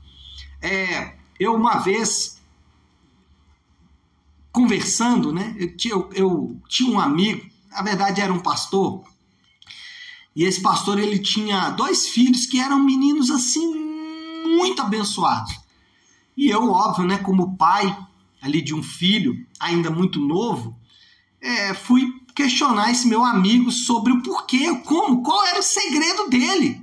É, 0.60 1.14
eu 1.38 1.54
uma 1.54 1.78
vez 1.78 2.40
conversando, 4.50 5.32
né? 5.32 5.54
Eu, 5.56 5.70
eu, 5.84 6.10
eu 6.12 6.60
tinha 6.68 6.90
um 6.90 6.98
amigo, 6.98 7.48
na 7.70 7.82
verdade 7.82 8.20
era 8.20 8.32
um 8.32 8.40
pastor, 8.40 9.04
e 10.34 10.44
esse 10.44 10.60
pastor 10.60 10.98
ele 10.98 11.18
tinha 11.18 11.70
dois 11.70 12.08
filhos 12.08 12.46
que 12.46 12.60
eram 12.60 12.78
meninos 12.78 13.30
assim 13.30 13.74
muito 14.56 14.80
abençoados. 14.80 15.58
E 16.36 16.48
eu, 16.48 16.70
óbvio, 16.70 17.04
né, 17.04 17.18
como 17.18 17.56
pai, 17.56 17.96
ali 18.40 18.62
de 18.62 18.74
um 18.74 18.82
filho 18.82 19.46
ainda 19.58 19.90
muito 19.90 20.20
novo, 20.20 20.76
é, 21.40 21.74
fui 21.74 22.20
questionar 22.34 22.90
esse 22.90 23.06
meu 23.06 23.24
amigo 23.24 23.70
sobre 23.70 24.12
o 24.12 24.22
porquê, 24.22 24.74
como, 24.84 25.22
qual 25.22 25.44
era 25.46 25.60
o 25.60 25.62
segredo 25.62 26.28
dele, 26.28 26.80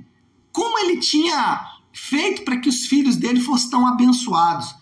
como 0.52 0.78
ele 0.78 0.98
tinha 0.98 1.78
feito 1.92 2.42
para 2.42 2.58
que 2.58 2.68
os 2.68 2.86
filhos 2.86 3.16
dele 3.16 3.40
fossem 3.40 3.70
tão 3.70 3.86
abençoados. 3.86 4.74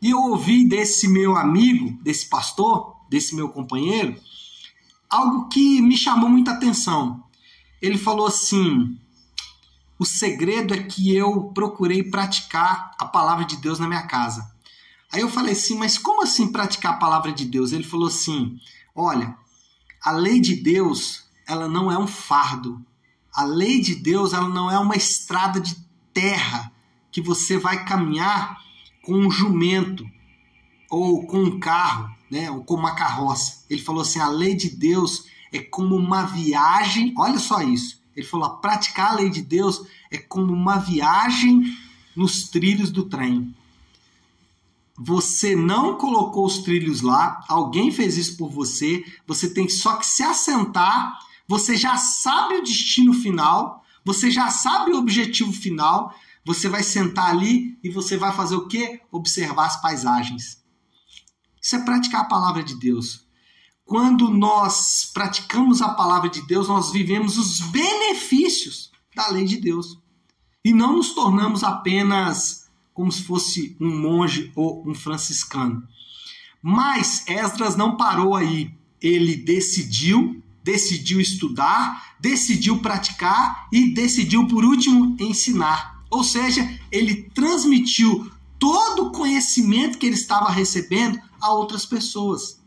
E 0.00 0.10
eu 0.10 0.18
ouvi 0.18 0.66
desse 0.66 1.06
meu 1.08 1.36
amigo, 1.36 1.98
desse 2.02 2.26
pastor, 2.28 2.96
desse 3.10 3.34
meu 3.34 3.50
companheiro, 3.50 4.16
algo 5.08 5.48
que 5.48 5.82
me 5.82 5.96
chamou 5.96 6.30
muita 6.30 6.52
atenção. 6.52 7.22
Ele 7.80 7.98
falou 7.98 8.26
assim: 8.26 8.98
o 9.98 10.04
segredo 10.04 10.72
é 10.74 10.82
que 10.82 11.14
eu 11.14 11.50
procurei 11.52 12.02
praticar 12.02 12.92
a 12.98 13.04
palavra 13.04 13.44
de 13.44 13.56
Deus 13.56 13.78
na 13.78 13.86
minha 13.86 14.06
casa. 14.06 14.50
Aí 15.12 15.20
eu 15.20 15.28
falei 15.28 15.52
assim, 15.52 15.76
mas 15.76 15.98
como 15.98 16.22
assim 16.22 16.50
praticar 16.50 16.94
a 16.94 16.96
palavra 16.96 17.32
de 17.32 17.44
Deus? 17.44 17.72
Ele 17.72 17.84
falou 17.84 18.08
assim: 18.08 18.58
olha, 18.94 19.36
a 20.02 20.12
lei 20.12 20.40
de 20.40 20.56
Deus, 20.56 21.24
ela 21.46 21.68
não 21.68 21.90
é 21.90 21.98
um 21.98 22.06
fardo. 22.06 22.84
A 23.34 23.44
lei 23.44 23.80
de 23.80 23.94
Deus, 23.94 24.32
ela 24.32 24.48
não 24.48 24.70
é 24.70 24.78
uma 24.78 24.96
estrada 24.96 25.60
de 25.60 25.76
terra 26.14 26.72
que 27.12 27.20
você 27.20 27.58
vai 27.58 27.84
caminhar 27.84 28.58
com 29.02 29.14
um 29.14 29.30
jumento 29.30 30.04
ou 30.88 31.26
com 31.26 31.42
um 31.42 31.60
carro, 31.60 32.10
né, 32.30 32.50
ou 32.50 32.64
com 32.64 32.74
uma 32.74 32.94
carroça. 32.94 33.64
Ele 33.68 33.82
falou 33.82 34.02
assim: 34.02 34.18
a 34.18 34.28
lei 34.28 34.54
de 34.54 34.70
Deus 34.70 35.26
é 35.52 35.58
como 35.60 35.96
uma 35.96 36.24
viagem. 36.24 37.14
Olha 37.16 37.38
só 37.38 37.62
isso. 37.62 38.02
Ele 38.14 38.26
falou: 38.26 38.56
praticar 38.56 39.12
a 39.12 39.14
lei 39.16 39.30
de 39.30 39.42
Deus 39.42 39.82
é 40.10 40.18
como 40.18 40.52
uma 40.52 40.78
viagem 40.78 41.76
nos 42.14 42.48
trilhos 42.48 42.90
do 42.90 43.04
trem 43.04 43.54
você 45.02 45.56
não 45.56 45.96
colocou 45.96 46.44
os 46.44 46.58
trilhos 46.58 47.00
lá, 47.00 47.42
alguém 47.48 47.90
fez 47.90 48.18
isso 48.18 48.36
por 48.36 48.50
você, 48.50 49.02
você 49.26 49.48
tem 49.48 49.66
só 49.66 49.96
que 49.96 50.04
se 50.04 50.22
assentar, 50.22 51.18
você 51.48 51.74
já 51.74 51.96
sabe 51.96 52.56
o 52.56 52.62
destino 52.62 53.14
final, 53.14 53.82
você 54.04 54.30
já 54.30 54.50
sabe 54.50 54.92
o 54.92 54.98
objetivo 54.98 55.54
final, 55.54 56.14
você 56.44 56.68
vai 56.68 56.82
sentar 56.82 57.30
ali 57.30 57.78
e 57.82 57.88
você 57.88 58.18
vai 58.18 58.36
fazer 58.36 58.56
o 58.56 58.68
quê? 58.68 59.00
Observar 59.10 59.68
as 59.68 59.80
paisagens. 59.80 60.62
Isso 61.62 61.76
é 61.76 61.78
praticar 61.82 62.20
a 62.20 62.28
palavra 62.28 62.62
de 62.62 62.74
Deus. 62.78 63.26
Quando 63.90 64.30
nós 64.30 65.10
praticamos 65.12 65.82
a 65.82 65.88
palavra 65.88 66.30
de 66.30 66.46
Deus, 66.46 66.68
nós 66.68 66.92
vivemos 66.92 67.36
os 67.36 67.58
benefícios 67.58 68.92
da 69.16 69.26
lei 69.26 69.44
de 69.44 69.56
Deus. 69.56 69.98
E 70.64 70.72
não 70.72 70.98
nos 70.98 71.12
tornamos 71.12 71.64
apenas 71.64 72.70
como 72.94 73.10
se 73.10 73.24
fosse 73.24 73.76
um 73.80 73.90
monge 74.00 74.52
ou 74.54 74.88
um 74.88 74.94
franciscano. 74.94 75.82
Mas 76.62 77.24
Esdras 77.26 77.74
não 77.74 77.96
parou 77.96 78.36
aí. 78.36 78.72
Ele 79.02 79.34
decidiu, 79.34 80.40
decidiu 80.62 81.20
estudar, 81.20 82.14
decidiu 82.20 82.78
praticar 82.78 83.66
e 83.72 83.92
decidiu, 83.92 84.46
por 84.46 84.64
último, 84.64 85.16
ensinar. 85.18 86.00
Ou 86.08 86.22
seja, 86.22 86.78
ele 86.92 87.24
transmitiu 87.34 88.30
todo 88.56 89.06
o 89.06 89.10
conhecimento 89.10 89.98
que 89.98 90.06
ele 90.06 90.14
estava 90.14 90.48
recebendo 90.48 91.20
a 91.40 91.52
outras 91.52 91.84
pessoas. 91.84 92.59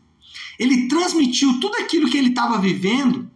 Ele 0.58 0.88
transmitiu 0.88 1.60
tudo 1.60 1.76
aquilo 1.76 2.08
que 2.10 2.16
ele 2.16 2.30
estava 2.30 2.58
vivendo, 2.58 3.30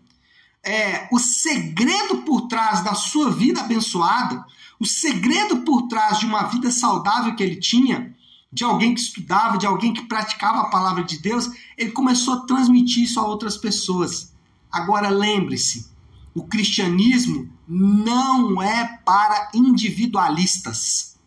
é, 0.65 1.09
o 1.13 1.19
segredo 1.19 2.19
por 2.19 2.43
trás 2.43 2.83
da 2.83 2.95
sua 2.95 3.31
vida 3.31 3.61
abençoada, 3.61 4.45
o 4.79 4.87
segredo 4.87 5.59
por 5.59 5.89
trás 5.89 6.19
de 6.19 6.27
uma 6.27 6.45
vida 6.45 6.71
saudável 6.71 7.35
que 7.35 7.43
ele 7.43 7.57
tinha, 7.57 8.15
de 8.53 8.65
alguém 8.65 8.95
que 8.95 9.01
estudava, 9.01 9.59
de 9.59 9.67
alguém 9.67 9.93
que 9.93 10.07
praticava 10.07 10.61
a 10.61 10.71
palavra 10.71 11.05
de 11.05 11.19
Deus, 11.19 11.51
ele 11.77 11.91
começou 11.91 12.35
a 12.35 12.41
transmitir 12.47 13.05
isso 13.05 13.21
a 13.21 13.27
outras 13.27 13.57
pessoas. 13.57 14.33
Agora 14.71 15.09
lembre-se, 15.09 15.91
o 16.35 16.45
cristianismo 16.47 17.51
não 17.67 18.63
é 18.63 18.99
para 19.05 19.51
individualistas. 19.55 21.19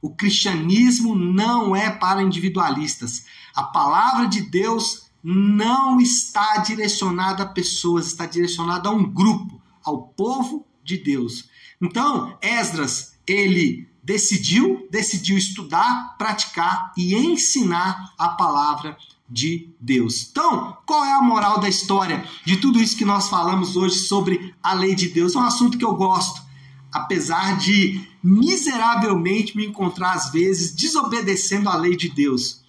O 0.00 0.10
cristianismo 0.10 1.14
não 1.14 1.76
é 1.76 1.90
para 1.90 2.22
individualistas. 2.22 3.24
A 3.54 3.62
palavra 3.62 4.26
de 4.26 4.42
Deus 4.42 5.10
não 5.22 6.00
está 6.00 6.58
direcionada 6.58 7.44
a 7.44 7.46
pessoas, 7.46 8.06
está 8.06 8.26
direcionada 8.26 8.88
a 8.88 8.92
um 8.92 9.04
grupo, 9.04 9.60
ao 9.84 10.08
povo 10.08 10.66
de 10.82 10.96
Deus. 10.96 11.48
Então, 11.80 12.36
Esdras, 12.42 13.14
ele 13.26 13.88
decidiu, 14.02 14.88
decidiu 14.90 15.38
estudar, 15.38 16.16
praticar 16.18 16.92
e 16.96 17.14
ensinar 17.14 18.12
a 18.18 18.30
palavra 18.30 18.96
de 19.28 19.70
Deus. 19.80 20.28
Então, 20.30 20.76
qual 20.84 21.04
é 21.04 21.12
a 21.12 21.22
moral 21.22 21.60
da 21.60 21.68
história 21.68 22.24
de 22.44 22.56
tudo 22.56 22.80
isso 22.80 22.96
que 22.96 23.04
nós 23.04 23.28
falamos 23.28 23.76
hoje 23.76 24.00
sobre 24.00 24.54
a 24.62 24.74
lei 24.74 24.94
de 24.94 25.08
Deus? 25.08 25.34
É 25.34 25.38
um 25.38 25.44
assunto 25.44 25.78
que 25.78 25.84
eu 25.84 25.94
gosto. 25.94 26.42
apesar 26.92 27.56
de 27.56 28.06
miseravelmente 28.22 29.56
me 29.56 29.66
encontrar 29.66 30.12
às 30.12 30.30
vezes 30.30 30.72
desobedecendo 30.72 31.68
a 31.68 31.76
lei 31.76 31.96
de 31.96 32.10
Deus, 32.10 32.61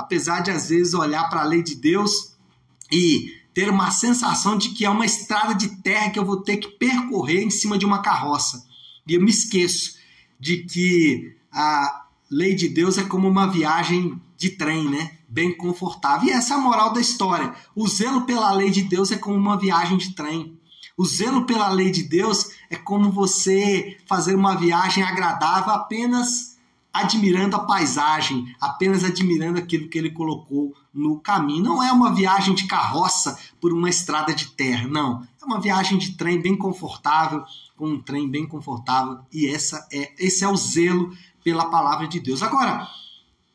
apesar 0.00 0.40
de 0.40 0.50
às 0.50 0.68
vezes 0.68 0.94
olhar 0.94 1.28
para 1.28 1.42
a 1.42 1.44
lei 1.44 1.62
de 1.62 1.74
Deus 1.74 2.34
e 2.90 3.40
ter 3.54 3.68
uma 3.68 3.90
sensação 3.90 4.56
de 4.56 4.70
que 4.70 4.84
é 4.84 4.90
uma 4.90 5.06
estrada 5.06 5.54
de 5.54 5.82
terra 5.82 6.10
que 6.10 6.18
eu 6.18 6.24
vou 6.24 6.38
ter 6.42 6.56
que 6.56 6.68
percorrer 6.68 7.42
em 7.42 7.50
cima 7.50 7.78
de 7.78 7.86
uma 7.86 8.02
carroça. 8.02 8.64
E 9.06 9.14
eu 9.14 9.20
me 9.20 9.30
esqueço 9.30 9.98
de 10.38 10.58
que 10.58 11.36
a 11.52 12.06
lei 12.30 12.54
de 12.54 12.68
Deus 12.68 12.96
é 12.96 13.02
como 13.02 13.28
uma 13.28 13.46
viagem 13.46 14.20
de 14.36 14.50
trem, 14.50 14.88
né? 14.88 15.18
Bem 15.28 15.56
confortável. 15.56 16.28
E 16.28 16.30
essa 16.30 16.54
é 16.54 16.56
a 16.56 16.60
moral 16.60 16.92
da 16.92 17.00
história. 17.00 17.54
O 17.74 17.86
zelo 17.86 18.22
pela 18.22 18.52
lei 18.52 18.70
de 18.70 18.82
Deus 18.82 19.10
é 19.10 19.18
como 19.18 19.36
uma 19.36 19.58
viagem 19.58 19.98
de 19.98 20.14
trem. 20.14 20.58
O 20.96 21.04
zelo 21.04 21.44
pela 21.44 21.68
lei 21.70 21.90
de 21.90 22.02
Deus 22.02 22.50
é 22.68 22.76
como 22.76 23.10
você 23.10 23.98
fazer 24.06 24.34
uma 24.34 24.54
viagem 24.54 25.02
agradável 25.02 25.72
apenas 25.72 26.49
admirando 26.92 27.56
a 27.56 27.60
paisagem, 27.60 28.54
apenas 28.60 29.04
admirando 29.04 29.58
aquilo 29.58 29.88
que 29.88 29.96
ele 29.96 30.10
colocou 30.10 30.74
no 30.92 31.20
caminho. 31.20 31.62
Não 31.62 31.82
é 31.82 31.92
uma 31.92 32.14
viagem 32.14 32.54
de 32.54 32.66
carroça 32.66 33.38
por 33.60 33.72
uma 33.72 33.88
estrada 33.88 34.34
de 34.34 34.48
terra, 34.48 34.88
não. 34.88 35.26
É 35.40 35.44
uma 35.44 35.60
viagem 35.60 35.98
de 35.98 36.12
trem 36.16 36.40
bem 36.40 36.56
confortável, 36.56 37.44
com 37.76 37.88
um 37.88 38.00
trem 38.00 38.28
bem 38.28 38.46
confortável, 38.46 39.20
e 39.32 39.46
essa 39.46 39.86
é 39.92 40.12
esse 40.18 40.44
é 40.44 40.48
o 40.48 40.56
zelo 40.56 41.16
pela 41.42 41.70
palavra 41.70 42.06
de 42.06 42.20
Deus. 42.20 42.42
Agora, 42.42 42.86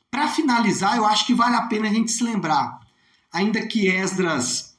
para 0.10 0.27
finalizar, 0.30 0.98
eu 0.98 1.06
acho 1.06 1.27
que 1.27 1.34
vale 1.34 1.56
a 1.56 1.68
pena 1.68 1.88
a 1.88 1.94
gente 1.94 2.12
se 2.12 2.24
lembrar, 2.24 2.80
ainda 3.32 3.65
que 3.68 3.88
Esdras 3.88 4.75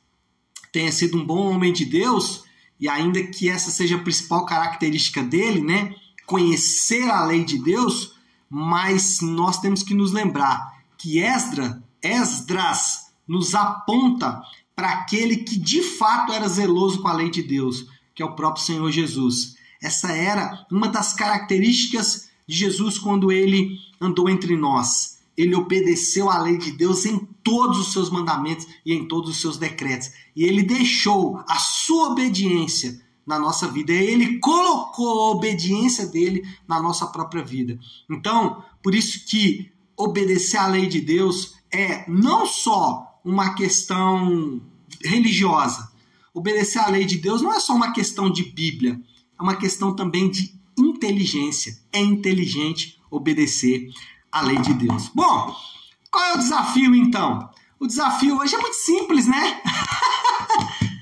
tenha 0.73 0.91
sido 0.91 1.17
um 1.17 1.25
bom 1.25 1.53
homem 1.53 1.73
de 1.73 1.85
Deus, 1.85 2.45
e 2.81 2.89
ainda 2.89 3.23
que 3.23 3.49
essa 3.49 3.71
seja 3.71 3.97
a 3.97 4.03
principal 4.03 4.45
característica 4.45 5.23
dele, 5.23 5.61
né, 5.61 5.95
conhecer 6.27 7.09
a 7.09 7.25
lei 7.25 7.45
de 7.45 7.63
Deus, 7.63 8.16
mas 8.59 9.21
nós 9.21 9.61
temos 9.61 9.83
que 9.83 9.93
nos 9.93 10.13
lembrar 10.13 10.81
que 10.97 11.19
Esdra, 11.19 11.83
Esdras 12.01 13.13
nos 13.29 13.55
aponta 13.55 14.41
para 14.75 14.93
aquele 14.93 15.37
que 15.37 15.59
de 15.59 15.83
fato 15.83 16.33
era 16.33 16.49
zeloso 16.49 17.03
com 17.03 17.09
a 17.09 17.13
lei 17.13 17.29
de 17.29 17.43
Deus, 17.43 17.87
que 18.15 18.23
é 18.23 18.25
o 18.25 18.35
próprio 18.35 18.65
Senhor 18.65 18.91
Jesus. 18.91 19.57
Essa 19.83 20.11
era 20.11 20.67
uma 20.73 20.89
das 20.89 21.13
características 21.13 22.31
de 22.49 22.57
Jesus 22.57 22.99
quando 22.99 23.31
ele 23.31 23.77
andou 24.01 24.27
entre 24.27 24.57
nós. 24.57 25.19
Ele 25.37 25.55
obedeceu 25.55 26.31
à 26.31 26.39
lei 26.39 26.57
de 26.57 26.71
Deus 26.71 27.05
em 27.05 27.29
todos 27.45 27.79
os 27.79 27.93
seus 27.93 28.09
mandamentos 28.09 28.67
e 28.87 28.95
em 28.95 29.07
todos 29.07 29.33
os 29.33 29.39
seus 29.39 29.59
decretos. 29.59 30.13
E 30.35 30.45
ele 30.45 30.63
deixou 30.63 31.45
a 31.47 31.59
sua 31.59 32.09
obediência 32.13 33.05
na 33.27 33.39
nossa 33.39 33.67
vida. 33.69 33.93
Ele 33.93 34.39
colocou 34.39 35.27
a 35.27 35.31
obediência 35.33 36.07
dele 36.07 36.47
na 36.67 36.81
nossa 36.81 37.07
própria 37.07 37.43
vida. 37.43 37.79
Então, 38.09 38.63
por 38.83 38.95
isso 38.95 39.27
que 39.27 39.73
obedecer 39.97 40.59
à 40.59 40.67
lei 40.67 40.87
de 40.87 41.01
Deus 41.01 41.57
é 41.71 42.09
não 42.09 42.47
só 42.47 43.21
uma 43.25 43.55
questão 43.55 44.61
religiosa. 45.03 45.91
Obedecer 46.33 46.79
à 46.79 46.89
lei 46.89 47.05
de 47.05 47.19
Deus 47.19 47.43
não 47.43 47.53
é 47.53 47.59
só 47.59 47.75
uma 47.75 47.93
questão 47.93 48.31
de 48.31 48.45
Bíblia, 48.45 49.01
é 49.39 49.43
uma 49.43 49.57
questão 49.57 49.95
também 49.95 50.31
de 50.31 50.55
inteligência. 50.79 51.77
É 51.93 52.01
inteligente 52.01 53.01
obedecer 53.11 53.91
à 54.31 54.43
lei 54.43 54.59
de 54.59 54.75
Deus. 54.75 55.09
Bom, 55.15 55.57
qual 56.11 56.25
é 56.25 56.35
o 56.35 56.39
desafio 56.39 56.95
então? 56.95 57.51
O 57.81 57.87
desafio 57.87 58.39
hoje 58.39 58.55
é 58.55 58.59
muito 58.59 58.77
simples, 58.77 59.27
né? 59.27 59.61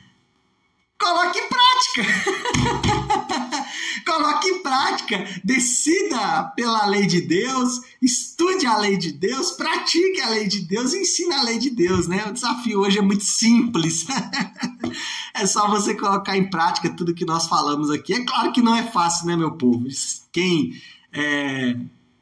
coloque 1.04 1.40
prática. 1.42 1.63
coloque 4.04 4.48
em 4.48 4.62
prática. 4.62 5.24
Decida 5.42 6.44
pela 6.56 6.86
lei 6.86 7.06
de 7.06 7.20
Deus, 7.20 7.80
estude 8.00 8.66
a 8.66 8.78
lei 8.78 8.96
de 8.96 9.12
Deus, 9.12 9.52
pratique 9.52 10.20
a 10.20 10.30
lei 10.30 10.46
de 10.46 10.60
Deus, 10.60 10.94
ensine 10.94 11.34
a 11.34 11.42
lei 11.42 11.58
de 11.58 11.70
Deus, 11.70 12.06
né? 12.06 12.24
O 12.26 12.32
desafio 12.32 12.80
hoje 12.80 12.98
é 12.98 13.02
muito 13.02 13.24
simples. 13.24 14.06
é 15.34 15.46
só 15.46 15.68
você 15.68 15.94
colocar 15.94 16.36
em 16.36 16.48
prática 16.48 16.90
tudo 16.90 17.14
que 17.14 17.24
nós 17.24 17.46
falamos 17.46 17.90
aqui. 17.90 18.14
É 18.14 18.24
claro 18.24 18.52
que 18.52 18.62
não 18.62 18.76
é 18.76 18.84
fácil, 18.84 19.26
né, 19.26 19.36
meu 19.36 19.52
povo? 19.52 19.86
Quem 20.32 20.80
é, 21.12 21.76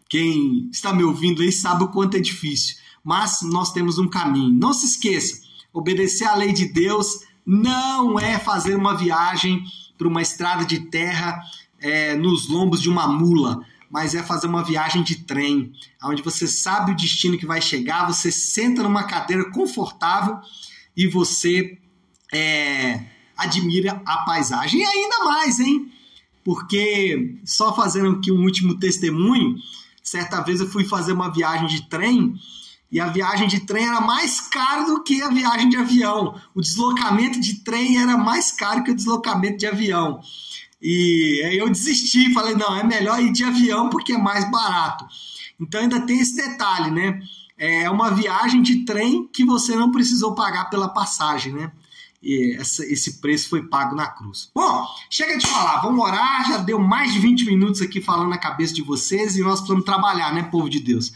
quem 0.08 0.68
está 0.70 0.92
me 0.92 1.02
ouvindo 1.02 1.42
aí 1.42 1.50
sabe 1.50 1.84
o 1.84 1.88
quanto 1.88 2.16
é 2.16 2.20
difícil. 2.20 2.76
Mas 3.02 3.42
nós 3.42 3.72
temos 3.72 3.98
um 3.98 4.08
caminho. 4.08 4.52
Não 4.52 4.72
se 4.72 4.86
esqueça, 4.86 5.40
obedecer 5.72 6.26
à 6.26 6.36
lei 6.36 6.52
de 6.52 6.66
Deus 6.66 7.20
não 7.44 8.18
é 8.18 8.38
fazer 8.38 8.74
uma 8.74 8.96
viagem 8.96 9.64
para 9.98 10.08
uma 10.08 10.22
estrada 10.22 10.64
de 10.64 10.80
terra 10.80 11.40
é, 11.80 12.14
nos 12.14 12.48
lombos 12.48 12.80
de 12.80 12.88
uma 12.88 13.06
mula, 13.06 13.64
mas 13.90 14.14
é 14.14 14.22
fazer 14.22 14.46
uma 14.46 14.64
viagem 14.64 15.02
de 15.02 15.16
trem, 15.16 15.72
onde 16.02 16.22
você 16.22 16.46
sabe 16.46 16.92
o 16.92 16.96
destino 16.96 17.36
que 17.36 17.44
vai 17.44 17.60
chegar, 17.60 18.06
você 18.06 18.32
senta 18.32 18.82
numa 18.82 19.04
cadeira 19.04 19.50
confortável 19.50 20.38
e 20.96 21.06
você 21.06 21.78
é, 22.32 23.04
admira 23.36 24.00
a 24.06 24.18
paisagem. 24.18 24.80
E 24.80 24.84
ainda 24.84 25.24
mais, 25.24 25.60
hein? 25.60 25.92
Porque, 26.44 27.38
só 27.44 27.74
fazendo 27.74 28.16
aqui 28.16 28.32
um 28.32 28.42
último 28.42 28.78
testemunho, 28.78 29.56
certa 30.02 30.40
vez 30.40 30.60
eu 30.60 30.68
fui 30.68 30.84
fazer 30.84 31.12
uma 31.12 31.32
viagem 31.32 31.68
de 31.68 31.88
trem 31.88 32.34
e 32.92 33.00
a 33.00 33.06
viagem 33.06 33.48
de 33.48 33.60
trem 33.60 33.88
era 33.88 34.02
mais 34.02 34.38
cara 34.38 34.84
do 34.84 35.02
que 35.02 35.22
a 35.22 35.30
viagem 35.30 35.70
de 35.70 35.78
avião. 35.78 36.38
O 36.54 36.60
deslocamento 36.60 37.40
de 37.40 37.60
trem 37.64 37.98
era 37.98 38.18
mais 38.18 38.52
caro 38.52 38.84
que 38.84 38.90
o 38.90 38.94
deslocamento 38.94 39.56
de 39.56 39.66
avião. 39.66 40.20
E 40.80 41.42
aí 41.46 41.56
eu 41.56 41.70
desisti, 41.70 42.34
falei, 42.34 42.54
não, 42.54 42.76
é 42.76 42.84
melhor 42.84 43.18
ir 43.18 43.32
de 43.32 43.44
avião 43.44 43.88
porque 43.88 44.12
é 44.12 44.18
mais 44.18 44.50
barato. 44.50 45.06
Então 45.58 45.80
ainda 45.80 46.00
tem 46.00 46.20
esse 46.20 46.36
detalhe, 46.36 46.90
né? 46.90 47.18
É 47.56 47.88
uma 47.88 48.10
viagem 48.10 48.60
de 48.60 48.84
trem 48.84 49.26
que 49.32 49.44
você 49.44 49.74
não 49.74 49.90
precisou 49.90 50.34
pagar 50.34 50.68
pela 50.68 50.88
passagem, 50.88 51.54
né? 51.54 51.72
E 52.22 52.56
essa, 52.58 52.84
esse 52.84 53.20
preço 53.20 53.48
foi 53.48 53.62
pago 53.62 53.96
na 53.96 54.06
cruz. 54.06 54.50
Bom, 54.54 54.86
chega 55.08 55.38
de 55.38 55.46
falar, 55.46 55.80
vamos 55.80 56.04
orar. 56.04 56.46
Já 56.46 56.58
deu 56.58 56.78
mais 56.78 57.12
de 57.12 57.18
20 57.20 57.46
minutos 57.46 57.80
aqui 57.80 58.02
falando 58.02 58.28
na 58.28 58.38
cabeça 58.38 58.74
de 58.74 58.82
vocês 58.82 59.36
e 59.36 59.40
nós 59.40 59.60
precisamos 59.60 59.84
trabalhar, 59.84 60.34
né, 60.34 60.42
povo 60.42 60.68
de 60.68 60.78
Deus? 60.78 61.10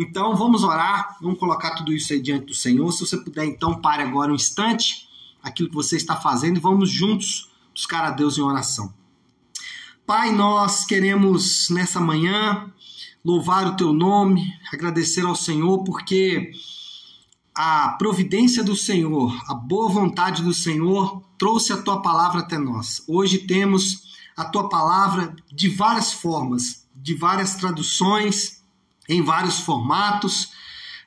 Então 0.00 0.34
vamos 0.34 0.64
orar, 0.64 1.18
vamos 1.20 1.38
colocar 1.38 1.74
tudo 1.74 1.92
isso 1.92 2.14
aí 2.14 2.22
diante 2.22 2.46
do 2.46 2.54
Senhor. 2.54 2.90
Se 2.90 3.06
você 3.06 3.18
puder, 3.18 3.44
então 3.44 3.82
pare 3.82 4.02
agora 4.02 4.32
um 4.32 4.34
instante 4.34 5.06
aquilo 5.42 5.68
que 5.68 5.74
você 5.74 5.94
está 5.94 6.16
fazendo 6.16 6.56
e 6.56 6.60
vamos 6.60 6.88
juntos 6.88 7.50
buscar 7.74 8.04
a 8.04 8.10
Deus 8.10 8.38
em 8.38 8.40
oração. 8.40 8.94
Pai, 10.06 10.32
nós 10.32 10.86
queremos 10.86 11.68
nessa 11.68 12.00
manhã 12.00 12.72
louvar 13.22 13.66
o 13.66 13.76
teu 13.76 13.92
nome, 13.92 14.50
agradecer 14.72 15.26
ao 15.26 15.36
Senhor 15.36 15.84
porque 15.84 16.50
a 17.54 17.90
providência 17.98 18.64
do 18.64 18.74
Senhor, 18.74 19.38
a 19.48 19.54
boa 19.54 19.90
vontade 19.90 20.42
do 20.42 20.54
Senhor 20.54 21.22
trouxe 21.36 21.74
a 21.74 21.82
tua 21.82 22.00
palavra 22.00 22.40
até 22.40 22.56
nós. 22.56 23.04
Hoje 23.06 23.36
temos 23.36 24.16
a 24.34 24.46
tua 24.46 24.66
palavra 24.66 25.36
de 25.52 25.68
várias 25.68 26.10
formas, 26.10 26.88
de 26.96 27.14
várias 27.14 27.56
traduções, 27.56 28.59
em 29.10 29.22
vários 29.22 29.58
formatos, 29.58 30.52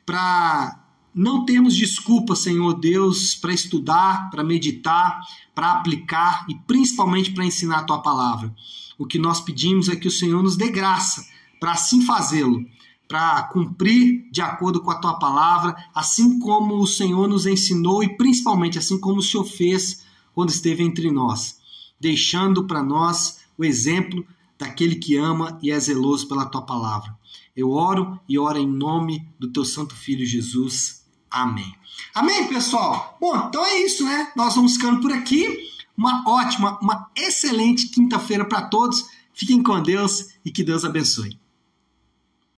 para 0.06 0.78
não 1.16 1.46
termos 1.46 1.74
desculpa, 1.74 2.36
Senhor 2.36 2.74
Deus, 2.74 3.34
para 3.34 3.54
estudar, 3.54 4.30
para 4.30 4.44
meditar, 4.44 5.22
para 5.56 5.72
aplicar 5.72 6.46
e 6.50 6.56
principalmente 6.56 7.32
para 7.32 7.46
ensinar 7.46 7.80
a 7.80 7.84
tua 7.84 8.02
palavra. 8.02 8.54
O 8.98 9.06
que 9.06 9.18
nós 9.18 9.40
pedimos 9.40 9.88
é 9.88 9.96
que 9.96 10.08
o 10.08 10.12
Senhor 10.12 10.44
nos 10.44 10.58
dê 10.58 10.70
graça 10.70 11.26
para 11.60 11.72
assim 11.72 12.06
fazê-lo, 12.06 12.66
para 13.08 13.44
cumprir 13.44 14.28
de 14.32 14.42
acordo 14.42 14.82
com 14.82 14.92
a 14.92 15.00
tua 15.00 15.14
palavra, 15.14 15.76
assim 15.96 16.40
como 16.40 16.76
o 16.82 16.88
Senhor 16.88 17.28
nos 17.28 17.46
ensinou 17.46 18.04
e 18.04 18.18
principalmente 18.18 18.78
assim 18.78 19.00
como 19.00 19.20
o 19.20 19.24
Senhor 19.24 19.46
fez 19.46 20.04
quando 20.34 20.50
esteve 20.50 20.84
entre 20.84 21.10
nós, 21.10 21.60
deixando 22.00 22.66
para 22.66 22.84
nós 22.84 23.40
o 23.58 23.64
exemplo 23.64 24.26
daquele 24.58 24.96
que 24.96 25.16
ama 25.16 25.58
e 25.62 25.72
é 25.72 25.80
zeloso 25.80 26.28
pela 26.28 26.46
tua 26.46 26.64
palavra. 26.64 27.16
Eu 27.56 27.72
oro 27.72 28.20
e 28.28 28.38
oro 28.40 28.58
em 28.58 28.68
nome 28.68 29.28
do 29.40 29.52
teu 29.52 29.64
santo 29.64 29.96
filho 29.96 30.26
Jesus. 30.26 31.06
Amém. 31.30 31.74
Amém, 32.14 32.48
pessoal? 32.48 33.18
Bom, 33.22 33.36
então 33.48 33.64
é 33.66 33.78
isso, 33.80 34.04
né? 34.04 34.32
Nós 34.36 34.56
vamos 34.56 34.74
ficando 34.74 35.02
por 35.02 35.12
aqui. 35.12 35.72
Uma 35.96 36.24
ótima, 36.28 36.80
uma 36.82 37.10
excelente 37.16 37.88
quinta-feira 37.90 38.44
para 38.44 38.64
todos. 38.64 39.06
Fiquem 39.34 39.62
com 39.62 39.82
Deus 39.82 40.30
e 40.44 40.52
que 40.52 40.64
Deus 40.64 40.84
abençoe. 40.84 41.40